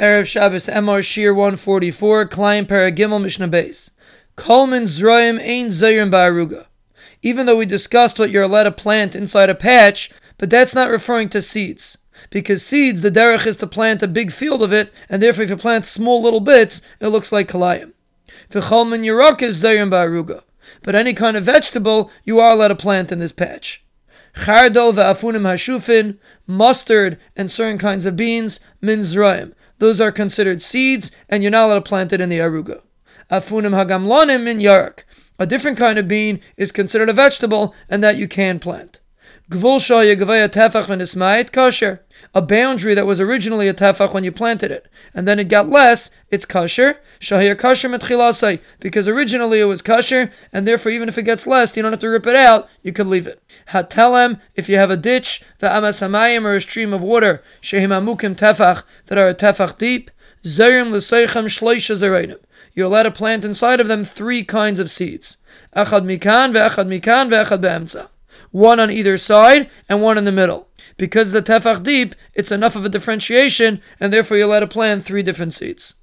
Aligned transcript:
Erev 0.00 0.24
Shabbos 0.24 0.66
Emor 0.66 1.04
Shir 1.04 1.34
144, 1.34 2.26
Klein 2.28 2.64
Paragimel 2.64 3.22
Mishnah 3.22 3.48
Beis. 3.48 3.90
Kolman 4.34 4.84
Zroim 4.84 5.38
Ein 5.38 5.68
Zayrim 5.68 6.10
Ba'aruga. 6.10 6.68
Even 7.20 7.44
though 7.44 7.58
we 7.58 7.66
discussed 7.66 8.18
what 8.18 8.30
you're 8.30 8.44
allowed 8.44 8.62
to 8.62 8.70
plant 8.70 9.14
inside 9.14 9.50
a 9.50 9.54
patch, 9.54 10.10
but 10.38 10.48
that's 10.48 10.74
not 10.74 10.88
referring 10.88 11.28
to 11.28 11.42
seeds. 11.42 11.98
Because 12.30 12.64
seeds, 12.64 13.02
the 13.02 13.10
derech 13.10 13.46
is 13.46 13.58
to 13.58 13.66
plant 13.66 14.02
a 14.02 14.08
big 14.08 14.32
field 14.32 14.62
of 14.62 14.72
it, 14.72 14.90
and 15.10 15.22
therefore 15.22 15.44
if 15.44 15.50
you 15.50 15.56
plant 15.58 15.84
small 15.84 16.22
little 16.22 16.40
bits, 16.40 16.80
it 16.98 17.08
looks 17.08 17.30
like 17.30 17.48
kalayim. 17.48 17.92
V'cholman 18.48 19.04
Yerok 19.04 19.42
is 19.42 19.62
Zayrim 19.62 19.90
Ba'aruga. 19.90 20.44
But 20.82 20.94
any 20.94 21.12
kind 21.12 21.36
of 21.36 21.44
vegetable, 21.44 22.10
you 22.24 22.40
are 22.40 22.52
allowed 22.52 22.68
to 22.68 22.74
plant 22.74 23.12
in 23.12 23.18
this 23.18 23.32
patch. 23.32 23.84
Chardol 24.34 24.94
ve'afunim 24.94 25.42
hashufin, 25.42 26.18
mustard, 26.46 27.18
and 27.36 27.50
certain 27.50 27.78
kinds 27.78 28.06
of 28.06 28.16
beans, 28.16 28.60
min 28.80 29.00
zroim. 29.00 29.52
Those 29.78 30.00
are 30.00 30.12
considered 30.12 30.62
seeds, 30.62 31.10
and 31.28 31.42
you're 31.42 31.50
not 31.50 31.66
allowed 31.66 31.74
to 31.84 31.88
plant 31.88 32.12
it 32.12 32.20
in 32.20 32.28
the 32.28 32.38
aruga. 32.38 32.82
Afunim 33.30 33.72
hagamlonim 33.72 34.44
min 34.44 34.58
yarak. 34.58 35.00
A 35.38 35.46
different 35.46 35.78
kind 35.78 35.98
of 35.98 36.06
bean 36.06 36.40
is 36.56 36.70
considered 36.70 37.08
a 37.08 37.14
vegetable, 37.14 37.74
and 37.88 38.04
that 38.04 38.16
you 38.16 38.28
can 38.28 38.58
plant. 38.58 38.99
Kosher. 41.52 42.04
A 42.34 42.42
boundary 42.42 42.94
that 42.94 43.06
was 43.06 43.20
originally 43.20 43.66
a 43.66 43.74
tefach 43.74 44.14
when 44.14 44.22
you 44.22 44.30
planted 44.30 44.70
it, 44.70 44.86
and 45.12 45.26
then 45.26 45.40
it 45.40 45.48
got 45.48 45.68
less, 45.68 46.10
it's 46.30 46.44
kosher. 46.44 46.98
Shahir 47.18 47.58
kosher 47.58 47.88
metchilasai, 47.88 48.60
because 48.78 49.08
originally 49.08 49.58
it 49.58 49.64
was 49.64 49.82
kosher, 49.82 50.30
and 50.52 50.68
therefore 50.68 50.92
even 50.92 51.08
if 51.08 51.18
it 51.18 51.24
gets 51.24 51.48
less, 51.48 51.76
you 51.76 51.82
don't 51.82 51.90
have 51.90 51.98
to 51.98 52.08
rip 52.08 52.28
it 52.28 52.36
out, 52.36 52.68
you 52.82 52.92
can 52.92 53.10
leave 53.10 53.26
it. 53.26 53.42
Hatelem, 53.70 54.40
if 54.54 54.68
you 54.68 54.76
have 54.76 54.90
a 54.90 54.96
ditch, 54.96 55.42
the 55.58 55.74
amas 55.74 55.98
hamayim 55.98 56.44
or 56.44 56.54
a 56.54 56.60
stream 56.60 56.92
of 56.92 57.02
water, 57.02 57.42
shehim 57.60 57.88
amukim 57.88 58.36
tefach, 58.36 58.84
that 59.06 59.18
are 59.18 59.28
a 59.28 59.34
tefach 59.34 59.78
deep, 59.78 60.12
zerim 60.44 60.92
l'seichem 60.92 61.46
zereinim. 61.46 62.38
You're 62.74 62.86
allowed 62.86 63.02
to 63.02 63.10
plant 63.10 63.44
inside 63.44 63.80
of 63.80 63.88
them 63.88 64.04
three 64.04 64.44
kinds 64.44 64.78
of 64.78 64.92
seeds. 64.92 65.38
Echad 65.74 66.04
mikan, 66.04 66.52
ve'echad 66.52 66.86
mikan, 66.86 67.28
ve'echad 67.28 67.60
one 68.50 68.80
on 68.80 68.90
either 68.90 69.16
side 69.16 69.70
and 69.88 70.02
one 70.02 70.18
in 70.18 70.24
the 70.24 70.32
middle. 70.32 70.68
Because 70.96 71.32
the 71.32 71.42
tefach 71.42 71.82
deep, 71.82 72.14
it's 72.34 72.52
enough 72.52 72.76
of 72.76 72.84
a 72.84 72.88
differentiation, 72.88 73.80
and 73.98 74.12
therefore 74.12 74.36
you're 74.36 74.46
allowed 74.46 74.60
to 74.60 74.66
plant 74.66 75.04
three 75.04 75.22
different 75.22 75.54
seeds. 75.54 75.94